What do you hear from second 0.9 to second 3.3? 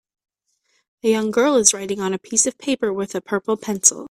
A young girl is writing on a piece of paper with a